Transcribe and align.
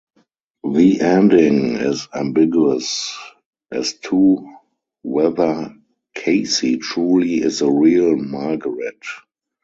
The 0.67 0.99
ending 0.99 1.75
is 1.75 2.07
ambiguous 2.11 3.15
as 3.69 3.93
to 4.05 4.51
whether 5.03 5.75
Casey 6.15 6.77
truly 6.77 7.35
is 7.35 7.59
the 7.59 7.69
real 7.69 8.15
Margaret. 8.17 9.03